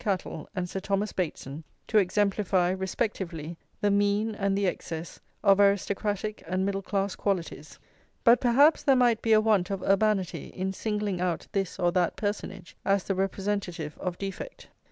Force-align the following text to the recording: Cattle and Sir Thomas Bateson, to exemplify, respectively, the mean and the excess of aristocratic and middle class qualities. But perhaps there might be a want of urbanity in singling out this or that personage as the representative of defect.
Cattle 0.03 0.49
and 0.55 0.67
Sir 0.67 0.79
Thomas 0.79 1.13
Bateson, 1.13 1.63
to 1.85 1.99
exemplify, 1.99 2.71
respectively, 2.71 3.59
the 3.81 3.91
mean 3.91 4.33
and 4.33 4.57
the 4.57 4.65
excess 4.65 5.19
of 5.43 5.59
aristocratic 5.59 6.41
and 6.47 6.65
middle 6.65 6.81
class 6.81 7.15
qualities. 7.15 7.77
But 8.23 8.41
perhaps 8.41 8.81
there 8.81 8.95
might 8.95 9.21
be 9.21 9.33
a 9.33 9.39
want 9.39 9.69
of 9.69 9.83
urbanity 9.83 10.47
in 10.55 10.73
singling 10.73 11.21
out 11.21 11.45
this 11.51 11.77
or 11.77 11.91
that 11.91 12.15
personage 12.15 12.75
as 12.83 13.03
the 13.03 13.13
representative 13.13 13.95
of 13.99 14.17
defect. 14.17 14.69